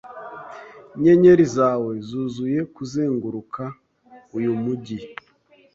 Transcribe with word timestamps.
inyenyeri 0.95 1.45
zawe 1.55 1.91
zuzuye 2.07 2.59
kuzenguruka 2.75 3.63
uyu 4.37 4.51
mujyi 4.63 4.97